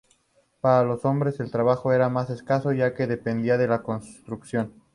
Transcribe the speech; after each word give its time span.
Para 0.61 0.83
los 0.83 1.05
hombres 1.05 1.39
el 1.39 1.51
trabajo 1.51 1.93
era 1.93 2.09
más 2.09 2.31
escaso 2.31 2.71
ya 2.71 2.95
que 2.95 3.05
dependían 3.05 3.59
de 3.59 3.67
la 3.67 3.83
construcción. 3.83 4.73